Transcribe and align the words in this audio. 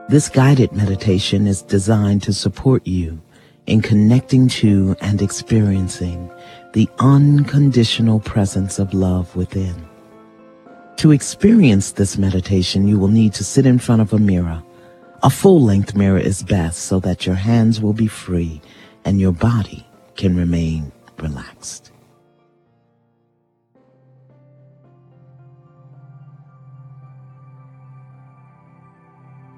This 0.09 0.29
guided 0.29 0.73
meditation 0.73 1.47
is 1.47 1.63
designed 1.63 2.25
to 2.25 2.33
support 2.33 2.85
you 2.85 3.23
in 3.69 3.81
connecting 3.81 4.49
to 4.49 4.97
and 5.01 5.23
experiencing 5.23 6.29
the 6.73 6.89
unconditional 6.99 8.19
presence 8.19 8.81
of 8.81 8.93
love 8.93 9.37
within. 9.37 9.77
To 10.97 11.13
experience 11.13 11.93
this 11.93 12.19
meditation, 12.19 12.89
you 12.89 12.99
will 12.99 13.07
need 13.07 13.33
to 13.35 13.45
sit 13.45 13.65
in 13.65 13.79
front 13.79 14.03
of 14.03 14.13
a 14.13 14.19
mirror. 14.19 14.61
A 15.25 15.31
full-length 15.31 15.95
mirror 15.97 16.19
is 16.19 16.43
best 16.43 16.81
so 16.81 17.01
that 17.01 17.25
your 17.25 17.35
hands 17.35 17.81
will 17.81 17.95
be 17.95 18.07
free 18.07 18.61
and 19.07 19.19
your 19.19 19.33
body 19.33 19.87
can 20.17 20.37
remain 20.37 20.93
relaxed. 21.19 21.91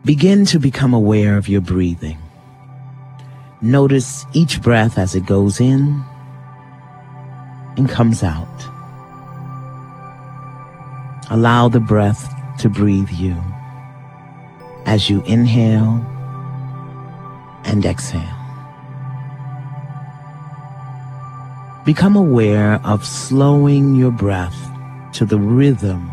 Begin 0.05 0.45
to 0.47 0.61
become 0.61 0.95
aware 0.95 1.37
of 1.37 1.49
your 1.49 1.63
breathing. 1.63 2.19
Notice 3.61 4.25
each 4.35 4.63
breath 4.63 4.99
as 4.99 5.17
it 5.17 5.27
goes 5.27 5.61
in 5.61 6.01
and 7.77 7.89
comes 7.89 8.23
out. 8.23 8.47
Allow 11.29 11.69
the 11.69 11.81
breath 11.81 12.33
to 12.61 12.69
breathe 12.69 13.11
you 13.11 13.35
as 14.87 15.11
you 15.11 15.23
inhale 15.25 16.01
and 17.65 17.85
exhale. 17.85 18.23
Become 21.85 22.17
aware 22.17 22.81
of 22.85 23.05
slowing 23.05 23.95
your 23.95 24.11
breath 24.11 24.57
to 25.13 25.25
the 25.25 25.39
rhythm 25.39 26.11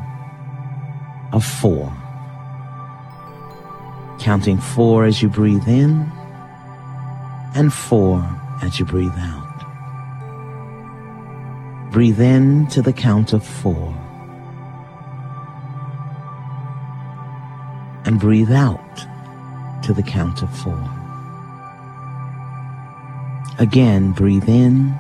of 1.31 1.45
four. 1.45 1.91
Counting 4.19 4.57
four 4.57 5.05
as 5.05 5.21
you 5.21 5.29
breathe 5.29 5.67
in 5.67 6.11
and 7.55 7.73
four 7.73 8.23
as 8.61 8.79
you 8.79 8.85
breathe 8.85 9.17
out. 9.17 9.49
Breathe 11.91 12.19
in 12.19 12.67
to 12.67 12.81
the 12.81 12.93
count 12.93 13.33
of 13.33 13.45
four. 13.45 14.02
And 18.13 18.21
breathe 18.21 18.51
out 18.51 19.07
to 19.81 19.91
the 19.91 20.03
count 20.03 20.43
of 20.43 20.55
four. 20.55 20.79
Again, 23.57 24.11
breathe 24.11 24.47
in, 24.47 24.93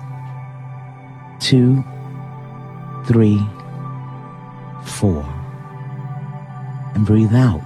two, 1.39 1.83
three, 3.05 3.39
four. 4.83 5.23
And 6.95 7.05
breathe 7.05 7.35
out, 7.35 7.61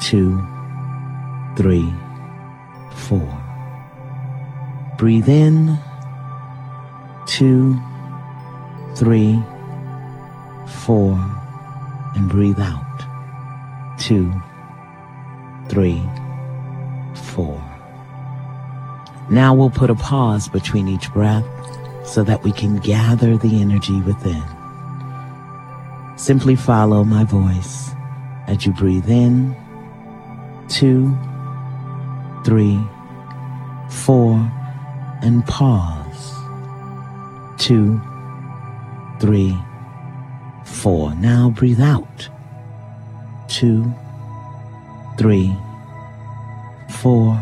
two, 0.00 0.42
three, 1.58 1.92
four. 2.94 3.28
Breathe 4.96 5.28
in, 5.28 5.76
two, 7.26 7.78
three, 8.96 9.38
four, 10.86 11.12
and 12.14 12.30
breathe 12.30 12.58
out, 12.58 12.91
two, 14.12 14.30
three, 15.70 16.02
four. 17.14 17.56
Now 19.30 19.54
we'll 19.54 19.70
put 19.70 19.88
a 19.88 19.94
pause 19.94 20.48
between 20.48 20.86
each 20.86 21.10
breath 21.14 21.46
so 22.04 22.22
that 22.24 22.42
we 22.42 22.52
can 22.52 22.76
gather 22.76 23.38
the 23.38 23.62
energy 23.62 24.02
within. 24.02 24.44
Simply 26.18 26.56
follow 26.56 27.04
my 27.04 27.24
voice 27.24 27.88
as 28.48 28.66
you 28.66 28.72
breathe 28.72 29.08
in, 29.08 29.56
two, 30.68 31.16
three, 32.44 32.78
four, 33.88 34.34
and 35.22 35.42
pause. 35.46 36.34
Two, 37.56 37.98
three, 39.20 39.56
four. 40.66 41.14
Now 41.14 41.48
breathe 41.48 41.80
out. 41.80 42.28
Two, 43.48 43.94
three, 45.22 45.56
four. 47.00 47.40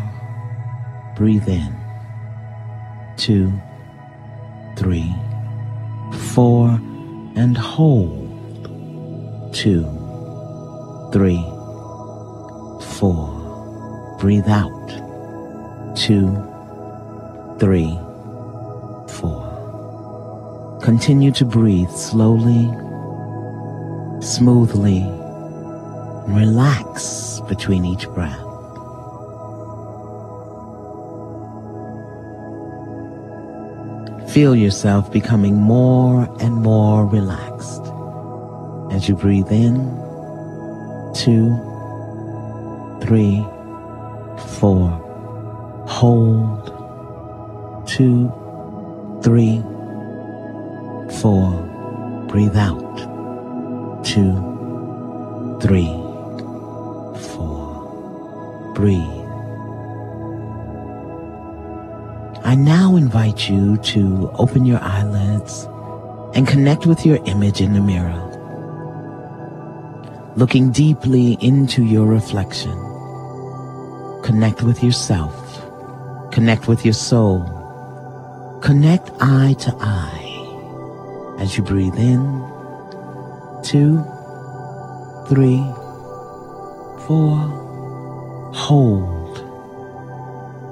Breathe 1.15 1.47
in. 1.49 1.75
Two, 3.17 3.51
three, 4.77 5.11
four, 6.35 6.79
and 7.35 7.57
hold. 7.57 8.29
Two, 9.51 9.81
three, 11.11 11.43
four. 12.99 13.25
Breathe 14.19 14.47
out. 14.47 14.87
Two, 15.97 16.27
three, 17.59 17.97
four. 19.17 20.77
Continue 20.83 21.31
to 21.31 21.45
breathe 21.45 21.89
slowly, 21.89 22.69
smoothly, 24.21 25.01
relax 26.27 27.41
between 27.47 27.85
each 27.85 28.07
breath. 28.09 28.39
Feel 34.31 34.55
yourself 34.55 35.11
becoming 35.11 35.55
more 35.55 36.23
and 36.39 36.55
more 36.55 37.05
relaxed 37.05 37.81
as 38.91 39.09
you 39.09 39.15
breathe 39.15 39.51
in, 39.51 39.75
two, 41.13 41.53
three, 43.01 43.45
four. 44.59 44.89
Hold, 45.87 46.67
two, 47.87 48.31
three, 49.21 49.61
four. 51.19 51.51
Breathe 52.29 52.55
out, 52.55 54.05
two, 54.05 54.31
three. 55.61 56.00
Breathe. 58.81 58.97
I 62.43 62.55
now 62.55 62.95
invite 62.95 63.47
you 63.47 63.77
to 63.77 64.31
open 64.39 64.65
your 64.65 64.79
eyelids 64.81 65.67
and 66.33 66.47
connect 66.47 66.87
with 66.87 67.05
your 67.05 67.23
image 67.25 67.61
in 67.61 67.73
the 67.73 67.79
mirror. 67.79 68.17
Looking 70.35 70.71
deeply 70.71 71.37
into 71.41 71.83
your 71.83 72.07
reflection, 72.07 72.73
connect 74.23 74.63
with 74.63 74.83
yourself, 74.83 75.61
connect 76.31 76.67
with 76.67 76.83
your 76.83 76.95
soul, 76.95 77.43
connect 78.63 79.11
eye 79.21 79.53
to 79.59 79.75
eye 79.79 81.37
as 81.37 81.55
you 81.55 81.63
breathe 81.63 81.99
in, 81.99 82.23
two, 83.63 84.03
three, 85.29 85.61
four, 87.05 87.61
hold, 88.53 89.37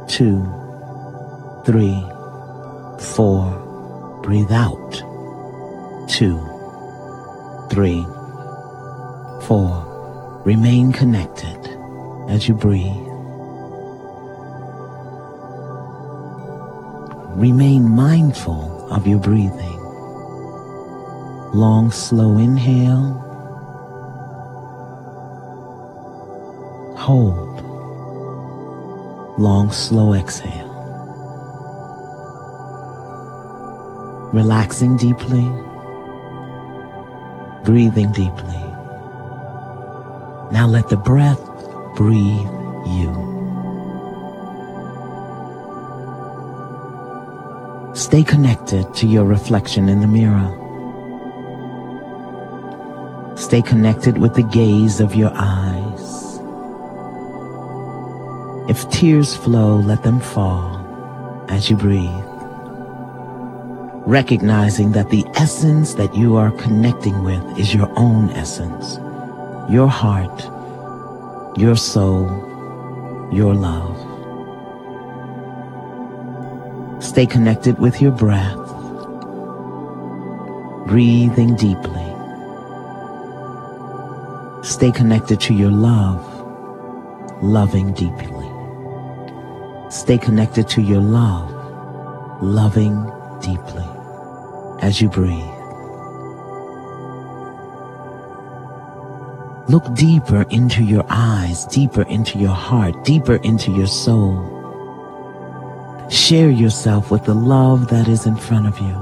two, 0.10 0.44
three, 1.66 2.04
four. 3.00 4.22
Breathe 4.24 4.52
out. 4.52 5.04
Two, 6.10 6.38
three, 7.72 8.04
four. 9.44 10.42
Remain 10.46 10.92
connected 10.92 11.58
as 12.30 12.48
you 12.48 12.54
breathe. 12.54 13.06
Remain 17.36 17.90
mindful 17.90 18.92
of 18.92 19.08
your 19.08 19.20
breathing. 19.20 19.80
Long, 21.54 21.90
slow 21.92 22.38
inhale. 22.38 23.14
Hold. 26.98 27.49
Long, 29.40 29.72
slow 29.72 30.14
exhale. 30.14 30.70
relaxing 34.32 34.96
deeply, 34.96 35.50
breathing 37.64 38.12
deeply. 38.12 38.64
Now 40.52 40.68
let 40.68 40.90
the 40.90 40.98
breath 40.98 41.42
breathe 41.96 42.48
you. 42.86 43.26
Stay 47.96 48.24
connected 48.24 48.94
to 48.96 49.08
your 49.08 49.26
reflection 49.26 49.90
in 49.90 50.00
the 50.00 50.08
mirror. 50.08 50.56
Stay 53.36 53.62
connected 53.62 54.18
with 54.20 54.36
the 54.36 54.44
gaze 54.44 55.00
of 55.00 55.16
your 55.16 55.32
eyes. 55.34 55.89
If 58.70 58.88
tears 58.92 59.36
flow, 59.36 59.78
let 59.78 60.04
them 60.04 60.20
fall 60.20 60.78
as 61.50 61.72
you 61.72 61.76
breathe. 61.76 62.24
Recognizing 64.06 64.92
that 64.92 65.10
the 65.10 65.26
essence 65.34 65.96
that 65.96 66.14
you 66.14 66.36
are 66.36 66.52
connecting 66.52 67.24
with 67.24 67.42
is 67.58 67.74
your 67.74 67.92
own 67.98 68.30
essence, 68.30 68.98
your 69.72 69.88
heart, 69.88 70.40
your 71.58 71.76
soul, 71.76 72.28
your 73.34 73.56
love. 73.56 73.98
Stay 77.04 77.26
connected 77.26 77.80
with 77.80 78.00
your 78.00 78.12
breath, 78.12 78.56
breathing 80.86 81.56
deeply. 81.56 82.06
Stay 84.62 84.92
connected 84.92 85.40
to 85.42 85.56
your 85.56 85.72
love, 85.72 86.24
loving 87.42 87.94
deeply. 87.94 88.39
Stay 89.90 90.18
connected 90.18 90.70
to 90.70 90.82
your 90.82 91.02
love, 91.02 91.52
loving 92.44 93.12
deeply 93.42 93.86
as 94.82 95.02
you 95.02 95.10
breathe. 95.10 95.56
Look 99.68 99.94
deeper 99.94 100.46
into 100.50 100.84
your 100.84 101.06
eyes, 101.10 101.66
deeper 101.66 102.04
into 102.04 102.40
your 102.40 102.56
heart, 102.56 103.04
deeper 103.04 103.36
into 103.38 103.72
your 103.72 103.88
soul. 103.88 104.58
Share 106.10 106.50
yourself 106.50 107.12
with 107.12 107.26
the 107.26 107.36
love 107.36 107.90
that 107.90 108.08
is 108.08 108.26
in 108.26 108.36
front 108.36 108.68
of 108.68 108.80
you. 108.80 108.96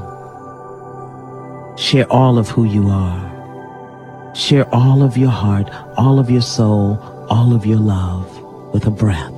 Share 1.77 2.11
all 2.11 2.37
of 2.37 2.49
who 2.49 2.65
you 2.65 2.89
are. 2.89 4.33
Share 4.35 4.67
all 4.73 5.03
of 5.03 5.15
your 5.15 5.31
heart, 5.31 5.69
all 5.95 6.19
of 6.19 6.29
your 6.29 6.41
soul, 6.41 6.99
all 7.29 7.53
of 7.53 7.65
your 7.65 7.79
love 7.79 8.27
with 8.73 8.87
a 8.87 8.91
breath. 8.91 9.36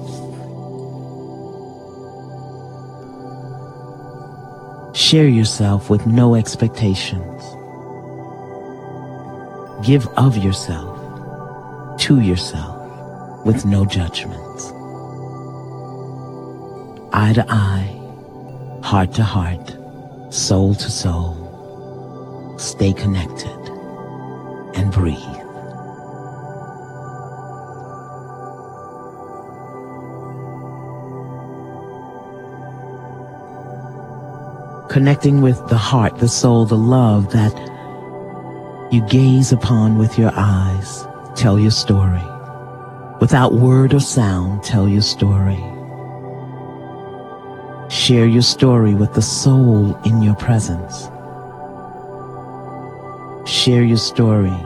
Share 5.10 5.28
yourself 5.28 5.90
with 5.90 6.06
no 6.06 6.36
expectations. 6.36 7.42
Give 9.84 10.06
of 10.10 10.38
yourself 10.38 11.98
to 12.02 12.20
yourself 12.20 13.44
with 13.44 13.66
no 13.66 13.86
judgments. 13.86 14.72
Eye 17.12 17.34
to 17.34 17.44
eye, 17.50 17.90
heart 18.84 19.12
to 19.16 19.24
heart, 19.24 19.76
soul 20.32 20.76
to 20.76 20.92
soul. 20.92 21.34
Stay 22.60 22.94
connected 22.94 23.62
and 24.76 24.92
breathe. 24.92 25.39
Connecting 34.90 35.42
with 35.42 35.68
the 35.68 35.78
heart, 35.78 36.18
the 36.18 36.28
soul, 36.28 36.66
the 36.66 36.76
love 36.76 37.32
that 37.32 37.54
you 38.92 39.02
gaze 39.08 39.52
upon 39.52 40.00
with 40.00 40.18
your 40.18 40.32
eyes 40.34 41.06
tell 41.36 41.60
your 41.60 41.70
story. 41.70 42.24
Without 43.22 43.54
word 43.54 43.94
or 43.94 44.00
sound, 44.00 44.64
tell 44.64 44.90
your 44.90 45.04
story. 45.04 45.64
Share 47.88 48.26
your 48.26 48.42
story 48.42 48.96
with 48.96 49.14
the 49.14 49.22
soul 49.22 49.96
in 50.06 50.24
your 50.24 50.34
presence. 50.34 51.06
Share 53.48 53.84
your 53.84 53.98
story 53.98 54.58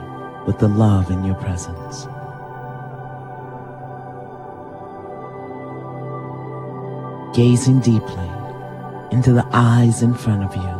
with 0.47 0.57
the 0.59 0.69
love 0.69 1.11
in 1.11 1.25
your 1.25 1.35
presence. 1.35 2.07
Gazing 7.35 7.81
deeply 7.81 8.42
into 9.13 9.31
the 9.31 9.47
eyes 9.53 10.01
in 10.01 10.13
front 10.13 10.43
of 10.43 10.55
you. 10.55 10.75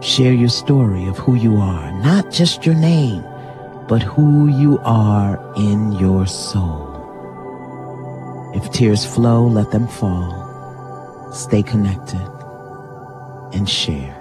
Share 0.00 0.32
your 0.32 0.48
story 0.48 1.06
of 1.08 1.18
who 1.18 1.34
you 1.34 1.56
are, 1.56 1.90
not 2.00 2.30
just 2.30 2.64
your 2.64 2.76
name 2.76 3.24
but 3.88 4.02
who 4.02 4.48
you 4.48 4.78
are 4.84 5.40
in 5.56 5.92
your 5.92 6.26
soul. 6.26 6.84
If 8.54 8.70
tears 8.70 9.04
flow, 9.04 9.46
let 9.46 9.70
them 9.70 9.88
fall. 9.88 11.32
Stay 11.32 11.62
connected 11.62 12.20
and 13.54 13.68
share. 13.68 14.17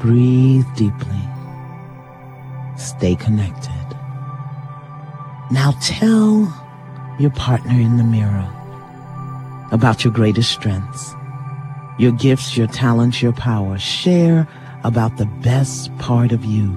Breathe 0.00 0.66
deeply. 0.76 1.22
Stay 2.76 3.16
connected. 3.16 3.72
Now 5.50 5.72
tell 5.82 6.54
your 7.18 7.30
partner 7.30 7.72
in 7.72 7.96
the 7.96 8.04
mirror 8.04 8.48
about 9.72 10.04
your 10.04 10.12
greatest 10.12 10.50
strengths, 10.50 11.14
your 11.98 12.12
gifts, 12.12 12.56
your 12.56 12.68
talents, 12.68 13.20
your 13.20 13.32
power. 13.32 13.78
Share 13.78 14.46
about 14.84 15.16
the 15.16 15.26
best 15.26 15.96
part 15.98 16.32
of 16.32 16.44
you. 16.44 16.68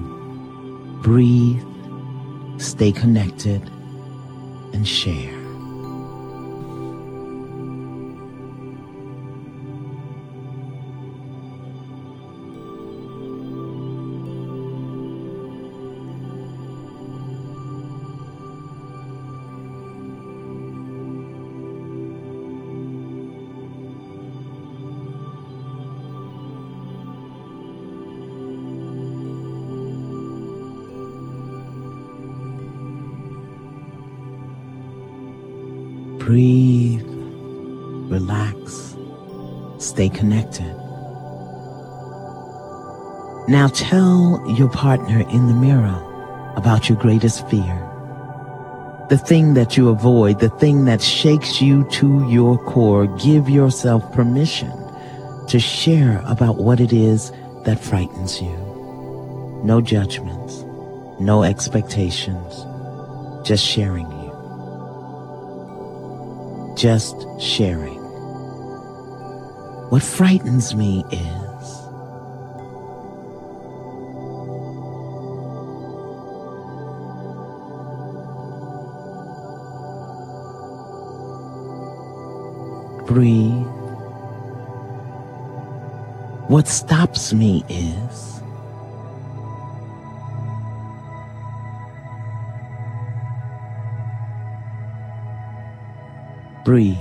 Breathe, 1.02 1.62
stay 2.58 2.92
connected, 2.92 3.62
and 4.72 4.86
share. 4.86 5.41
Breathe, 36.24 37.02
relax, 38.08 38.96
stay 39.78 40.08
connected. 40.08 40.72
Now 43.48 43.68
tell 43.74 44.40
your 44.56 44.68
partner 44.68 45.28
in 45.28 45.48
the 45.48 45.54
mirror 45.54 46.00
about 46.56 46.88
your 46.88 46.96
greatest 46.96 47.48
fear. 47.50 47.88
The 49.10 49.18
thing 49.18 49.54
that 49.54 49.76
you 49.76 49.88
avoid, 49.88 50.38
the 50.38 50.48
thing 50.48 50.84
that 50.84 51.02
shakes 51.02 51.60
you 51.60 51.82
to 51.90 52.24
your 52.30 52.56
core. 52.66 53.08
Give 53.18 53.50
yourself 53.50 54.10
permission 54.12 54.70
to 55.48 55.58
share 55.58 56.22
about 56.26 56.58
what 56.58 56.78
it 56.78 56.92
is 56.92 57.32
that 57.64 57.80
frightens 57.80 58.40
you. 58.40 59.60
No 59.64 59.80
judgments, 59.80 60.62
no 61.18 61.42
expectations, 61.42 62.64
just 63.44 63.66
sharing 63.66 64.08
just 66.76 67.26
sharing. 67.40 68.00
What 69.90 70.02
frightens 70.02 70.74
me 70.74 71.04
is 71.10 71.82
breathe. 83.12 83.66
What 86.48 86.66
stops 86.66 87.32
me 87.32 87.64
is 87.68 88.41
Breathe. 96.64 96.96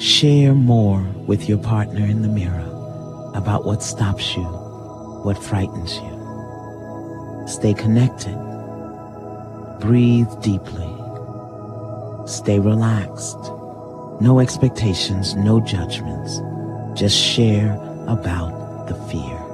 Share 0.00 0.52
more 0.52 1.02
with 1.26 1.48
your 1.48 1.58
partner 1.58 2.04
in 2.04 2.22
the 2.22 2.28
mirror 2.28 3.30
about 3.34 3.64
what 3.64 3.84
stops 3.84 4.36
you, 4.36 4.42
what 4.42 5.40
frightens 5.40 5.94
you. 5.98 7.46
Stay 7.46 7.72
connected. 7.72 8.34
Breathe 9.80 10.28
deeply. 10.42 10.92
Stay 12.26 12.58
relaxed. 12.58 13.38
No 14.20 14.40
expectations, 14.40 15.36
no 15.36 15.60
judgments. 15.60 16.40
Just 16.98 17.16
share 17.16 17.74
about 18.08 18.88
the 18.88 18.96
fear. 19.08 19.49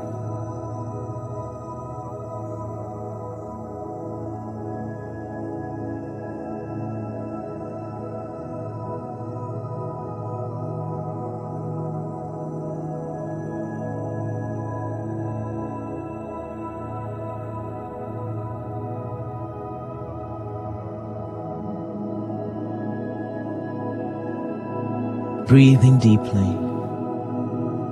Breathing 25.56 25.98
deeply, 25.98 26.52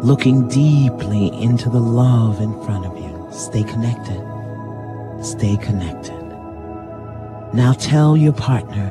looking 0.06 0.46
deeply 0.48 1.28
into 1.42 1.70
the 1.70 1.80
love 1.80 2.38
in 2.42 2.52
front 2.62 2.84
of 2.84 2.94
you. 2.98 3.26
Stay 3.32 3.62
connected. 3.62 4.20
Stay 5.22 5.56
connected. 5.56 6.22
Now 7.54 7.72
tell 7.72 8.18
your 8.18 8.34
partner, 8.34 8.90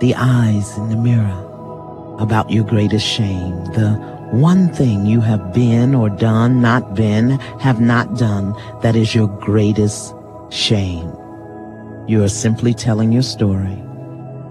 the 0.00 0.16
eyes 0.16 0.76
in 0.76 0.88
the 0.88 0.96
mirror, 0.96 2.16
about 2.18 2.50
your 2.50 2.64
greatest 2.64 3.06
shame, 3.06 3.54
the 3.66 3.92
one 4.32 4.74
thing 4.74 5.06
you 5.06 5.20
have 5.20 5.54
been 5.54 5.94
or 5.94 6.10
done, 6.10 6.60
not 6.60 6.96
been, 6.96 7.38
have 7.60 7.80
not 7.80 8.18
done, 8.18 8.52
that 8.82 8.96
is 8.96 9.14
your 9.14 9.28
greatest 9.28 10.12
shame. 10.50 11.08
You 12.08 12.24
are 12.24 12.28
simply 12.28 12.74
telling 12.74 13.12
your 13.12 13.22
story. 13.22 13.80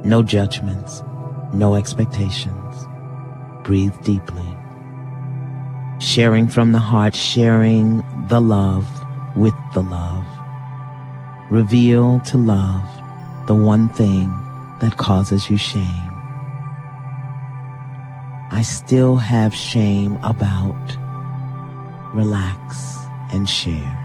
No 0.06 0.24
judgments, 0.24 1.04
no 1.52 1.76
expectations 1.76 2.63
breathe 3.64 3.96
deeply. 4.04 4.46
Sharing 6.00 6.48
from 6.48 6.72
the 6.72 6.80
heart, 6.80 7.16
sharing 7.16 8.04
the 8.28 8.42
love 8.42 8.88
with 9.36 9.56
the 9.74 9.82
love. 9.82 10.26
Reveal 11.50 12.20
to 12.22 12.38
love 12.38 12.88
the 13.48 13.56
one 13.56 13.90
thing 13.90 14.28
that 14.80 14.98
causes 14.98 15.50
you 15.50 15.58
shame. 15.58 16.12
I 18.52 18.62
still 18.64 19.16
have 19.18 19.56
shame 19.56 20.18
about. 20.24 20.98
Relax 22.14 22.98
and 23.32 23.50
share. 23.50 24.03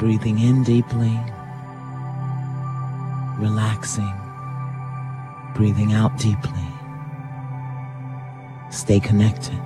Breathing 0.00 0.38
in 0.38 0.64
deeply, 0.64 1.20
relaxing, 3.36 4.14
breathing 5.54 5.92
out 5.92 6.16
deeply. 6.16 6.66
Stay 8.70 8.98
connected. 8.98 9.60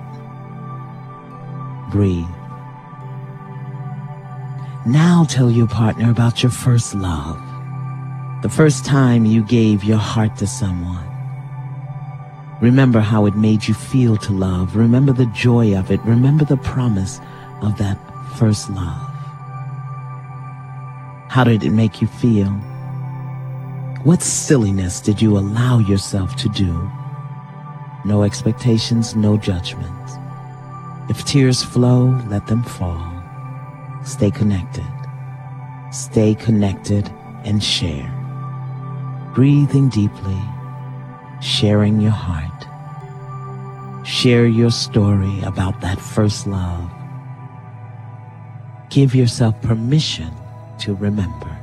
Breathe. 1.89 2.27
Now 4.85 5.25
tell 5.29 5.49
your 5.49 5.67
partner 5.67 6.11
about 6.11 6.43
your 6.43 6.51
first 6.51 6.93
love, 6.93 7.41
the 8.41 8.49
first 8.49 8.83
time 8.83 9.25
you 9.25 9.41
gave 9.41 9.85
your 9.85 9.97
heart 9.97 10.35
to 10.39 10.47
someone. 10.47 11.07
Remember 12.59 12.99
how 12.99 13.25
it 13.25 13.37
made 13.37 13.69
you 13.69 13.73
feel 13.73 14.17
to 14.17 14.33
love. 14.33 14.75
Remember 14.75 15.13
the 15.13 15.27
joy 15.27 15.77
of 15.77 15.91
it. 15.91 16.01
Remember 16.01 16.43
the 16.43 16.57
promise 16.57 17.21
of 17.61 17.77
that 17.77 17.97
first 18.37 18.69
love. 18.69 19.04
How 21.35 21.43
did 21.43 21.65
it 21.65 21.71
make 21.71 22.01
you 22.01 22.07
feel? 22.07 22.47
What 24.05 24.21
silliness 24.21 25.01
did 25.01 25.21
you 25.21 25.37
allow 25.37 25.79
yourself 25.79 26.33
to 26.37 26.47
do? 26.47 26.89
No 28.05 28.23
expectations, 28.23 29.17
no 29.17 29.35
judgments. 29.35 30.13
If 31.09 31.25
tears 31.25 31.61
flow, 31.61 32.17
let 32.29 32.47
them 32.47 32.63
fall. 32.63 33.11
Stay 34.05 34.31
connected. 34.31 34.87
Stay 35.91 36.35
connected 36.35 37.11
and 37.43 37.61
share. 37.61 38.09
Breathing 39.35 39.89
deeply, 39.89 40.41
sharing 41.41 41.99
your 41.99 42.11
heart. 42.11 42.65
Share 44.07 44.45
your 44.45 44.71
story 44.71 45.41
about 45.41 45.81
that 45.81 45.99
first 45.99 46.47
love. 46.47 46.89
Give 48.89 49.13
yourself 49.13 49.61
permission 49.61 50.31
to 50.79 50.93
remember. 50.95 51.54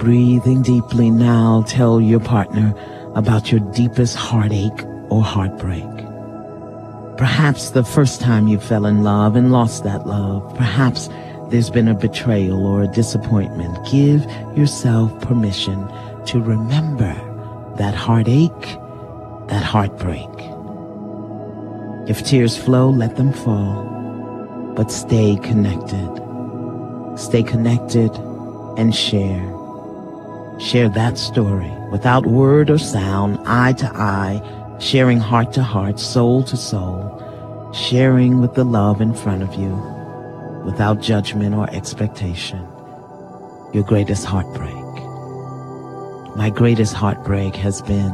Breathing 0.00 0.62
deeply 0.62 1.10
now, 1.10 1.62
tell 1.68 2.00
your 2.00 2.20
partner 2.20 2.74
about 3.14 3.52
your 3.52 3.60
deepest 3.74 4.16
heartache 4.16 4.82
or 5.10 5.22
heartbreak. 5.22 5.84
Perhaps 7.18 7.72
the 7.72 7.84
first 7.84 8.18
time 8.18 8.48
you 8.48 8.58
fell 8.58 8.86
in 8.86 9.02
love 9.02 9.36
and 9.36 9.52
lost 9.52 9.84
that 9.84 10.06
love. 10.06 10.56
Perhaps 10.56 11.10
there's 11.50 11.68
been 11.68 11.86
a 11.86 11.92
betrayal 11.92 12.64
or 12.64 12.82
a 12.82 12.86
disappointment. 12.86 13.76
Give 13.90 14.24
yourself 14.56 15.20
permission 15.20 15.86
to 16.28 16.40
remember 16.40 17.12
that 17.76 17.94
heartache, 17.94 18.78
that 19.48 19.62
heartbreak. 19.62 20.30
If 22.08 22.24
tears 22.24 22.56
flow, 22.56 22.88
let 22.88 23.16
them 23.16 23.34
fall, 23.34 24.72
but 24.74 24.90
stay 24.90 25.36
connected. 25.42 26.08
Stay 27.18 27.42
connected 27.42 28.10
and 28.78 28.94
share. 28.94 29.59
Share 30.60 30.90
that 30.90 31.16
story 31.16 31.72
without 31.90 32.26
word 32.26 32.68
or 32.68 32.76
sound, 32.76 33.38
eye 33.46 33.72
to 33.72 33.86
eye, 33.96 34.42
sharing 34.78 35.18
heart 35.18 35.54
to 35.54 35.62
heart, 35.62 35.98
soul 35.98 36.42
to 36.44 36.56
soul, 36.56 37.70
sharing 37.72 38.42
with 38.42 38.54
the 38.54 38.64
love 38.64 39.00
in 39.00 39.14
front 39.14 39.42
of 39.42 39.54
you 39.54 39.74
without 40.64 41.00
judgment 41.00 41.54
or 41.54 41.68
expectation. 41.70 42.60
Your 43.72 43.84
greatest 43.84 44.26
heartbreak. 44.26 44.74
My 46.36 46.50
greatest 46.54 46.92
heartbreak 46.92 47.56
has 47.56 47.80
been 47.80 48.12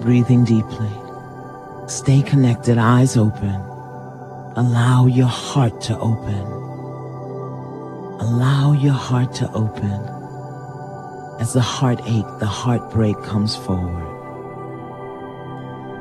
breathing 0.00 0.44
deeply. 0.44 0.90
Stay 1.86 2.22
connected, 2.22 2.78
eyes 2.78 3.16
open. 3.16 3.60
Allow 4.56 5.06
your 5.06 5.26
heart 5.26 5.80
to 5.82 5.98
open. 5.98 6.42
Allow 8.20 8.72
your 8.72 8.92
heart 8.92 9.32
to 9.34 9.50
open. 9.52 10.00
As 11.40 11.52
the 11.52 11.60
heartache, 11.60 12.26
the 12.38 12.46
heartbreak 12.46 13.20
comes 13.22 13.56
forward. 13.56 14.08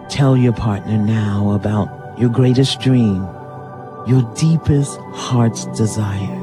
Tell 0.10 0.36
your 0.36 0.53
partner 0.53 0.98
now 0.98 1.51
about 1.51 2.20
your 2.20 2.29
greatest 2.29 2.82
dream, 2.82 3.24
your 4.06 4.22
deepest 4.36 5.00
heart's 5.13 5.65
desire. 5.77 6.39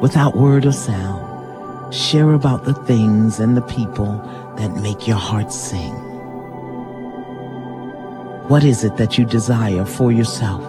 Without 0.00 0.36
word 0.36 0.66
or 0.66 0.72
sound, 0.72 1.94
share 1.94 2.32
about 2.32 2.64
the 2.64 2.74
things 2.74 3.38
and 3.40 3.56
the 3.56 3.62
people 3.62 4.18
that 4.56 4.82
make 4.82 5.06
your 5.06 5.16
heart 5.16 5.52
sing. 5.52 6.07
What 8.48 8.64
is 8.64 8.82
it 8.82 8.96
that 8.96 9.18
you 9.18 9.26
desire 9.26 9.84
for 9.84 10.10
yourself, 10.10 10.62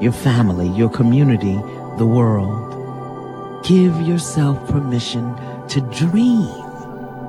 your 0.00 0.12
family, 0.12 0.68
your 0.68 0.88
community, 0.88 1.56
the 1.96 2.06
world? 2.06 3.64
Give 3.64 4.00
yourself 4.02 4.64
permission 4.68 5.34
to 5.70 5.80
dream 5.80 6.46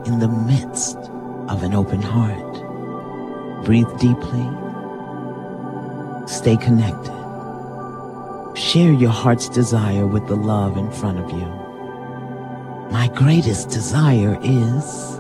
in 0.06 0.20
the 0.20 0.28
midst 0.28 0.98
of 1.48 1.64
an 1.64 1.74
open 1.74 2.00
heart. 2.00 2.54
Breathe 3.66 3.90
deeply. 4.00 4.48
Stay 6.28 6.56
connected. 6.56 7.18
Share 8.56 8.94
your 8.94 9.10
heart's 9.10 9.50
desire 9.50 10.06
with 10.06 10.28
the 10.28 10.36
love 10.36 10.78
in 10.78 10.92
front 10.92 11.18
of 11.18 11.32
you. 11.32 11.48
My 12.92 13.08
greatest 13.16 13.70
desire 13.70 14.38
is 14.44 15.19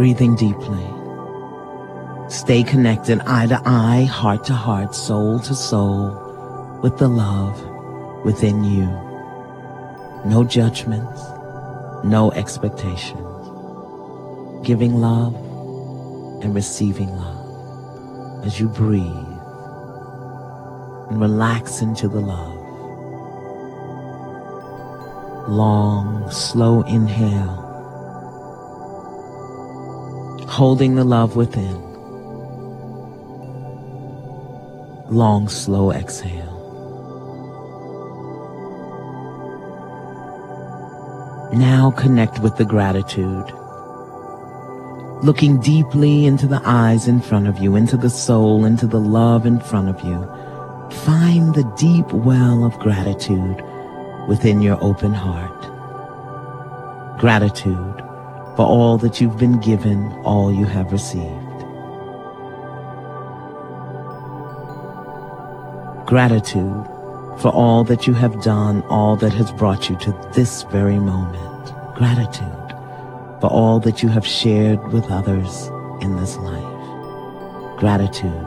breathing 0.00 0.34
deeply. 0.34 0.86
Stay 2.30 2.62
connected 2.62 3.20
eye 3.26 3.46
to 3.46 3.60
eye, 3.66 4.04
heart 4.04 4.42
to 4.44 4.54
heart, 4.54 4.94
soul 4.94 5.38
to 5.38 5.54
soul 5.54 6.80
with 6.82 6.96
the 6.96 7.06
love 7.06 7.54
within 8.24 8.64
you. 8.64 8.86
No 10.24 10.42
judgments, 10.42 11.20
no 12.02 12.32
expectations. 12.34 13.20
Giving 14.66 15.02
love 15.02 15.34
and 16.42 16.54
receiving 16.54 17.14
love 17.14 18.46
as 18.46 18.58
you 18.58 18.68
breathe 18.68 19.36
and 21.10 21.20
relax 21.20 21.82
into 21.82 22.08
the 22.08 22.20
love. 22.20 22.56
Long, 25.46 26.30
slow 26.30 26.80
inhale 26.84 27.69
holding 30.50 30.96
the 30.96 31.04
love 31.04 31.36
within. 31.36 31.80
Long, 35.08 35.48
slow 35.48 35.92
exhale. 35.92 36.58
Now 41.54 41.92
connect 41.92 42.40
with 42.40 42.56
the 42.56 42.64
gratitude. 42.64 43.46
Looking 45.22 45.60
deeply 45.60 46.26
into 46.26 46.48
the 46.48 46.60
eyes 46.64 47.06
in 47.06 47.20
front 47.20 47.46
of 47.46 47.58
you, 47.58 47.76
into 47.76 47.96
the 47.96 48.10
soul, 48.10 48.64
into 48.64 48.88
the 48.88 49.00
love 49.00 49.46
in 49.46 49.60
front 49.60 49.88
of 49.88 50.00
you. 50.02 50.18
Find 51.04 51.54
the 51.54 51.72
deep 51.78 52.12
well 52.12 52.64
of 52.64 52.76
gratitude 52.80 53.62
within 54.28 54.60
your 54.60 54.82
open 54.82 55.14
heart. 55.14 55.60
Gratitude 57.20 58.02
for 58.56 58.66
all 58.66 58.98
that 58.98 59.20
you've 59.20 59.38
been 59.38 59.58
given, 59.60 60.12
all 60.24 60.52
you 60.52 60.66
have 60.66 60.92
received. 60.92 61.46
Gratitude 66.06 66.86
for 67.40 67.48
all 67.48 67.84
that 67.84 68.06
you 68.06 68.14
have 68.14 68.42
done, 68.42 68.82
all 68.90 69.16
that 69.16 69.32
has 69.32 69.52
brought 69.52 69.88
you 69.88 69.96
to 69.96 70.12
this 70.34 70.64
very 70.64 70.98
moment. 70.98 71.72
Gratitude 71.94 72.60
for 73.40 73.46
all 73.46 73.80
that 73.80 74.02
you 74.02 74.08
have 74.08 74.26
shared 74.26 74.92
with 74.92 75.10
others 75.10 75.68
in 76.02 76.16
this 76.16 76.36
life. 76.36 77.78
Gratitude 77.78 78.46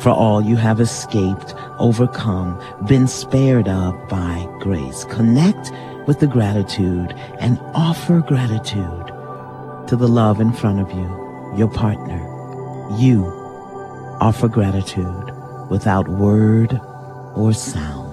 for 0.00 0.10
all 0.10 0.40
you 0.40 0.54
have 0.54 0.80
escaped, 0.80 1.54
overcome, 1.78 2.62
been 2.86 3.08
spared 3.08 3.68
of 3.68 3.94
by 4.08 4.46
grace. 4.60 5.04
Connect 5.04 5.72
with 6.06 6.20
the 6.20 6.26
gratitude 6.26 7.12
and 7.40 7.58
offer 7.74 8.20
gratitude 8.20 9.07
to 9.88 9.96
the 9.96 10.06
love 10.06 10.38
in 10.38 10.52
front 10.52 10.80
of 10.80 10.92
you, 10.92 11.54
your 11.56 11.68
partner. 11.68 12.20
You 12.98 13.24
offer 14.20 14.46
gratitude 14.46 15.32
without 15.70 16.06
word 16.08 16.78
or 17.34 17.54
sound. 17.54 18.06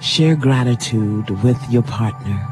Share 0.00 0.36
gratitude 0.36 1.30
with 1.42 1.58
your 1.68 1.82
partner 1.82 2.51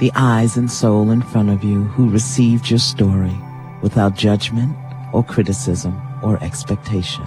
the 0.00 0.10
eyes 0.14 0.56
and 0.56 0.70
soul 0.70 1.10
in 1.10 1.20
front 1.20 1.50
of 1.50 1.62
you 1.62 1.84
who 1.84 2.08
received 2.08 2.70
your 2.70 2.78
story 2.78 3.36
without 3.82 4.16
judgment 4.16 4.74
or 5.12 5.22
criticism 5.22 5.94
or 6.22 6.42
expectation. 6.42 7.26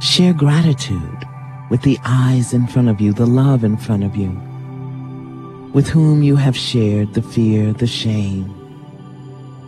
Share 0.00 0.32
gratitude 0.32 1.26
with 1.68 1.82
the 1.82 1.98
eyes 2.04 2.52
in 2.52 2.68
front 2.68 2.88
of 2.88 3.00
you, 3.00 3.12
the 3.12 3.26
love 3.26 3.64
in 3.64 3.76
front 3.76 4.04
of 4.04 4.14
you, 4.14 4.30
with 5.72 5.88
whom 5.88 6.22
you 6.22 6.36
have 6.36 6.56
shared 6.56 7.14
the 7.14 7.22
fear, 7.22 7.72
the 7.72 7.88
shame, 7.88 8.54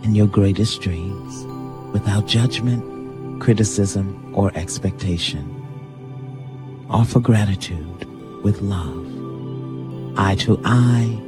and 0.04 0.16
your 0.16 0.28
greatest 0.28 0.80
dreams 0.80 1.44
without 1.92 2.28
judgment, 2.28 3.42
criticism, 3.42 4.32
or 4.32 4.52
expectation. 4.54 5.63
Offer 6.94 7.18
gratitude 7.18 8.06
with 8.44 8.62
love, 8.62 9.04
eye 10.16 10.36
to 10.36 10.60
eye, 10.64 11.20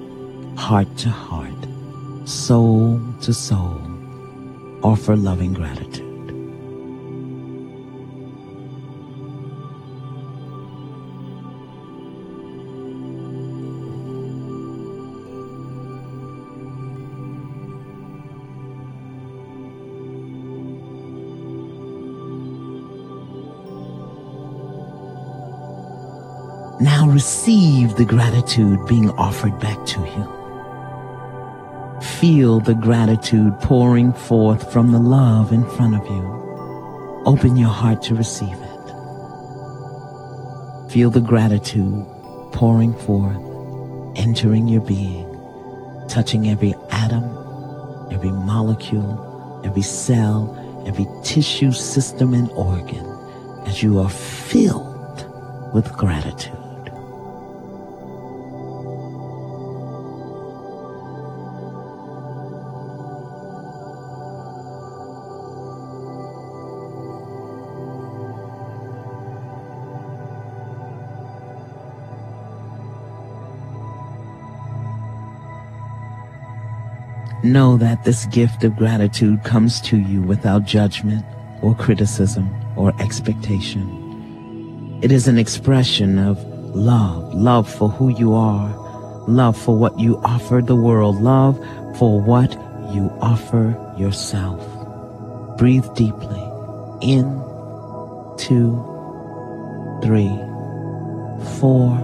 heart 0.56 0.86
to 0.98 1.08
heart, 1.08 1.66
soul 2.24 3.00
to 3.22 3.34
soul. 3.34 3.80
Offer 4.84 5.16
loving 5.16 5.54
gratitude. 5.54 6.05
Receive 27.16 27.96
the 27.96 28.04
gratitude 28.04 28.78
being 28.86 29.08
offered 29.12 29.58
back 29.58 29.82
to 29.86 29.98
you. 30.00 30.24
Feel 32.02 32.60
the 32.60 32.74
gratitude 32.74 33.58
pouring 33.60 34.12
forth 34.12 34.70
from 34.70 34.92
the 34.92 34.98
love 34.98 35.50
in 35.50 35.64
front 35.76 35.94
of 35.96 36.06
you. 36.06 37.22
Open 37.24 37.56
your 37.56 37.70
heart 37.70 38.02
to 38.02 38.14
receive 38.14 38.52
it. 38.52 38.86
Feel 40.92 41.08
the 41.08 41.22
gratitude 41.22 42.04
pouring 42.52 42.92
forth, 42.92 43.40
entering 44.18 44.68
your 44.68 44.82
being, 44.82 45.26
touching 46.10 46.50
every 46.50 46.74
atom, 46.90 47.24
every 48.12 48.30
molecule, 48.30 49.62
every 49.64 49.80
cell, 49.80 50.54
every 50.86 51.06
tissue, 51.24 51.72
system, 51.72 52.34
and 52.34 52.50
organ 52.50 53.06
as 53.64 53.82
you 53.82 54.00
are 54.00 54.10
filled 54.10 55.24
with 55.72 55.90
gratitude. 55.94 56.55
Know 77.46 77.76
that 77.76 78.02
this 78.02 78.26
gift 78.26 78.64
of 78.64 78.74
gratitude 78.74 79.44
comes 79.44 79.80
to 79.82 79.96
you 79.96 80.20
without 80.20 80.64
judgment 80.64 81.24
or 81.62 81.76
criticism 81.76 82.52
or 82.76 82.92
expectation. 83.00 84.98
It 85.00 85.12
is 85.12 85.28
an 85.28 85.38
expression 85.38 86.18
of 86.18 86.44
love, 86.74 87.32
love 87.32 87.72
for 87.72 87.88
who 87.88 88.08
you 88.18 88.34
are, 88.34 88.68
love 89.28 89.56
for 89.56 89.78
what 89.78 89.96
you 89.96 90.20
offer 90.24 90.60
the 90.60 90.74
world, 90.74 91.22
love 91.22 91.56
for 91.96 92.20
what 92.20 92.50
you 92.92 93.12
offer 93.20 93.94
yourself. 93.96 94.60
Breathe 95.56 95.86
deeply. 95.94 96.42
In, 97.00 97.26
two, 98.36 98.74
three, 100.02 100.36
four, 101.60 101.94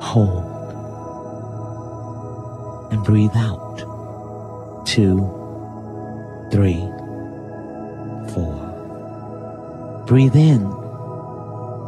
hold. 0.00 0.48
And 2.90 3.04
breathe 3.04 3.36
out. 3.36 3.91
Two, 4.92 5.20
three, 6.50 6.82
four. 8.34 10.04
Breathe 10.06 10.36
in. 10.36 10.70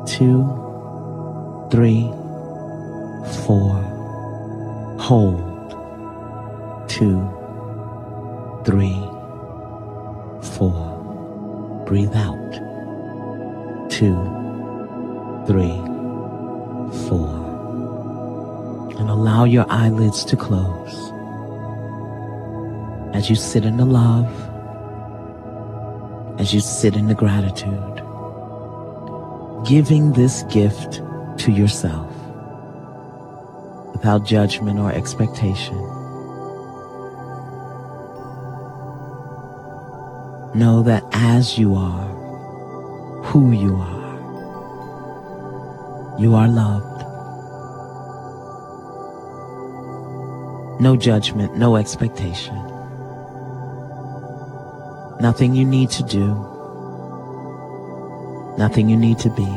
Two, 0.07 0.49
three, 1.71 2.09
four. 3.45 3.75
Hold. 4.99 5.69
Two, 6.89 7.21
three, 8.65 8.99
four. 10.57 11.85
Breathe 11.87 12.17
out. 12.17 12.53
Two, 13.91 14.17
three, 15.47 15.77
four. 17.07 17.29
And 18.99 19.11
allow 19.11 19.45
your 19.45 19.67
eyelids 19.69 20.25
to 20.25 20.39
close 20.39 21.14
as 23.15 23.31
you 23.31 23.37
sit 23.37 23.65
in 23.65 23.77
the 23.77 23.85
love, 23.85 24.29
as 26.41 26.53
you 26.53 26.59
sit 26.59 26.97
in 26.97 27.07
the 27.07 27.15
gratitude, 27.15 28.03
giving 29.65 30.13
this 30.13 30.43
gift 30.45 31.01
to 31.39 31.53
yourself 31.53 32.11
without 33.93 34.25
judgment 34.27 34.81
or 34.81 34.91
expectation. 34.93 35.77
Know 40.55 40.83
that 40.83 41.05
as 41.13 41.57
you 41.57 41.77
are, 41.77 42.09
who 43.23 43.53
you 43.53 43.77
are, 43.77 44.05
you 46.21 46.35
are 46.35 46.49
loved. 46.49 47.01
No 50.81 50.97
judgment, 50.97 51.57
no 51.57 51.77
expectation. 51.77 52.74
Nothing 55.25 55.55
you 55.55 55.65
need 55.65 55.89
to 55.93 56.03
do. 56.03 56.27
Nothing 58.59 58.91
you 58.91 58.97
need 58.99 59.19
to 59.21 59.31
be. 59.31 59.49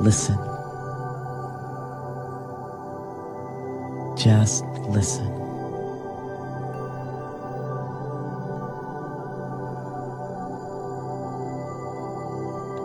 Listen. 0.00 0.38
Just 4.16 4.64
listen. 4.88 5.30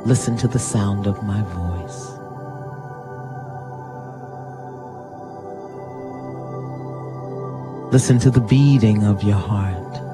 Listen 0.05 0.35
to 0.35 0.49
the 0.49 0.59
sound 0.59 1.07
of 1.07 1.23
my 1.23 1.41
voice. 1.43 2.11
Listen 7.93 8.19
to 8.19 8.29
the 8.29 8.41
beating 8.41 9.05
of 9.05 9.23
your 9.23 9.37
heart, 9.37 10.10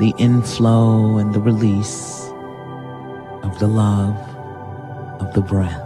the 0.00 0.14
inflow 0.16 1.18
and 1.18 1.34
the 1.34 1.40
release 1.40 2.30
of 3.42 3.58
the 3.58 3.66
love 3.66 4.16
of 5.20 5.30
the 5.34 5.42
breath, 5.42 5.76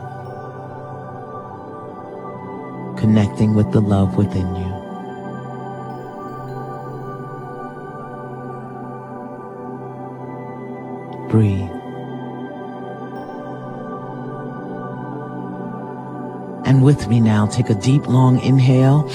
connecting 2.96 3.54
with 3.54 3.72
the 3.72 3.80
love 3.80 4.16
within 4.16 4.46
you. 4.54 4.70
Breathe. 11.28 11.68
And 16.64 16.84
with 16.84 17.08
me 17.08 17.18
now, 17.18 17.46
take 17.46 17.68
a 17.68 17.74
deep, 17.74 18.06
long 18.06 18.38
inhale 18.38 19.10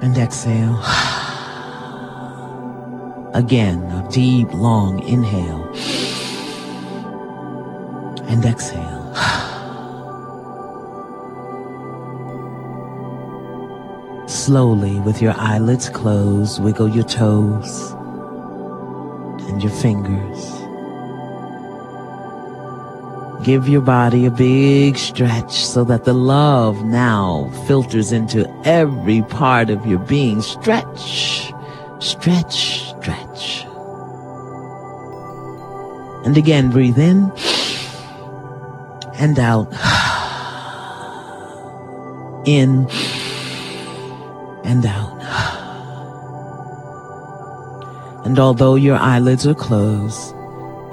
and 0.00 0.16
exhale. 0.16 0.82
Again, 3.34 3.82
a 3.84 4.08
deep, 4.10 4.52
long 4.54 5.00
inhale 5.06 5.62
and 8.28 8.44
exhale. 8.44 8.98
Slowly, 14.26 14.98
with 15.00 15.20
your 15.20 15.34
eyelids 15.36 15.88
closed, 15.88 16.62
wiggle 16.62 16.88
your 16.88 17.04
toes 17.04 17.90
and 19.48 19.62
your 19.62 19.72
fingers. 19.72 20.58
Give 23.44 23.68
your 23.68 23.80
body 23.82 24.26
a 24.26 24.30
big 24.30 24.96
stretch 24.98 25.52
so 25.52 25.84
that 25.84 26.04
the 26.04 26.12
love 26.12 26.84
now 26.84 27.50
filters 27.66 28.12
into 28.12 28.48
every 28.64 29.22
part 29.22 29.70
of 29.70 29.86
your 29.86 30.00
being. 30.00 30.42
Stretch, 30.42 31.52
stretch. 31.98 32.77
And 36.28 36.36
again, 36.36 36.70
breathe 36.70 36.98
in 36.98 37.32
and 39.14 39.38
out. 39.38 39.66
In 42.46 42.86
and 44.62 44.84
out. 44.84 45.16
And 48.26 48.38
although 48.38 48.74
your 48.74 48.96
eyelids 48.96 49.46
are 49.46 49.54
closed, 49.54 50.34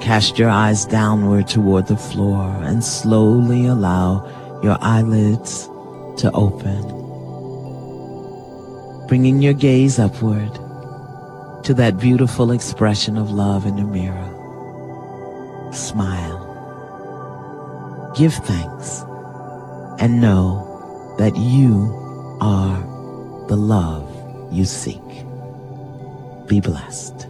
cast 0.00 0.38
your 0.38 0.48
eyes 0.48 0.86
downward 0.86 1.48
toward 1.48 1.88
the 1.88 1.98
floor 1.98 2.46
and 2.62 2.82
slowly 2.82 3.66
allow 3.66 4.26
your 4.62 4.78
eyelids 4.80 5.66
to 6.16 6.30
open. 6.32 6.80
Bringing 9.06 9.42
your 9.42 9.52
gaze 9.52 9.98
upward 9.98 10.54
to 11.64 11.74
that 11.74 11.98
beautiful 12.00 12.52
expression 12.52 13.18
of 13.18 13.30
love 13.30 13.66
in 13.66 13.76
the 13.76 13.84
mirror. 13.84 14.25
Smile. 15.76 16.40
Give 18.16 18.32
thanks 18.32 19.02
and 20.00 20.20
know 20.20 21.14
that 21.18 21.36
you 21.36 21.92
are 22.40 22.80
the 23.48 23.56
love 23.56 24.10
you 24.50 24.64
seek. 24.64 25.02
Be 26.46 26.60
blessed. 26.60 27.28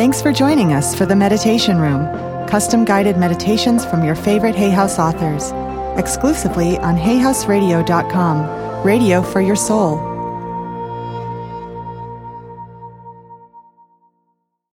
Thanks 0.00 0.22
for 0.22 0.32
joining 0.32 0.72
us 0.72 0.94
for 0.94 1.04
the 1.04 1.14
Meditation 1.14 1.78
Room, 1.78 2.06
custom 2.48 2.86
guided 2.86 3.18
meditations 3.18 3.84
from 3.84 4.02
your 4.02 4.14
favorite 4.14 4.54
Hay 4.54 4.70
House 4.70 4.98
authors, 4.98 5.52
exclusively 5.98 6.78
on 6.78 6.96
hayhouseradio.com, 6.96 8.82
radio 8.82 9.20
for 9.20 9.42
your 9.42 9.56
soul. 9.56 10.09